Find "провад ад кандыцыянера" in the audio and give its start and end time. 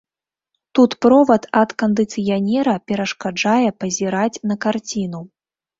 1.05-2.75